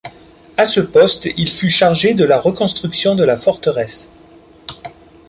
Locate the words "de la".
2.15-2.39, 3.13-3.37